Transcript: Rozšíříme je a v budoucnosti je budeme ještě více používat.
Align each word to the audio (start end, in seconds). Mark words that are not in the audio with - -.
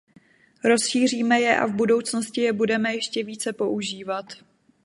Rozšíříme 0.63 1.41
je 1.41 1.57
a 1.57 1.65
v 1.65 1.73
budoucnosti 1.75 2.41
je 2.41 2.53
budeme 2.53 2.95
ještě 2.95 3.23
více 3.23 3.53
používat. 3.53 4.25